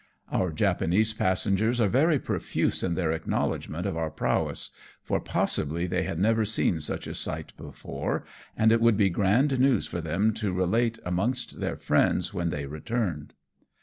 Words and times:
Our 0.31 0.51
Japanese 0.51 1.13
passengers 1.13 1.79
are 1.79 1.87
very 1.87 2.17
profuse 2.17 2.81
in 2.81 2.95
their 2.95 3.11
acknowledgment 3.11 3.85
of 3.85 3.95
our 3.95 4.09
prowess; 4.09 4.71
for 5.03 5.19
possibly 5.19 5.85
they 5.85 6.01
had 6.01 6.17
never 6.17 6.43
seen 6.43 6.79
such 6.79 7.05
a 7.05 7.13
sight 7.13 7.53
before, 7.55 8.25
and 8.57 8.71
it 8.71 8.81
would 8.81 8.97
be 8.97 9.11
grand 9.11 9.59
news 9.59 9.85
for 9.85 10.01
them 10.01 10.33
to 10.33 10.51
relate 10.53 10.97
amongst 11.05 11.59
their 11.59 11.77
friends 11.77 12.33
when 12.33 12.49
they 12.49 12.65
returned. 12.65 13.35